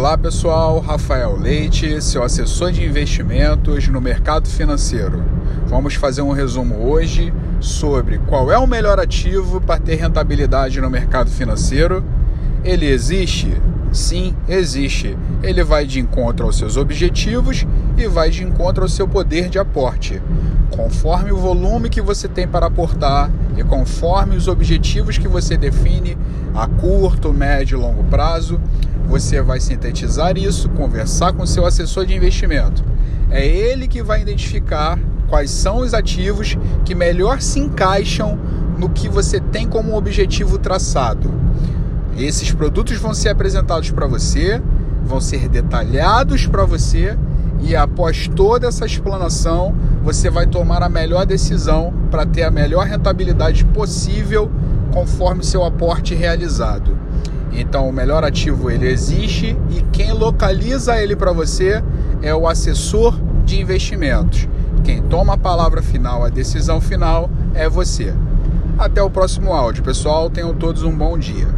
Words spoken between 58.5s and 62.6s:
ele existe e quem localiza ele para você é o